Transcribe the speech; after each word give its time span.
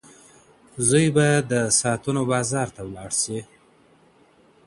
زوی 0.87 1.07
به 1.15 1.27
د 1.51 1.53
ساعتونو 1.79 2.21
بازار 2.31 2.67
ته 2.75 2.81
ولاړ 2.87 3.11
سي. 3.21 3.39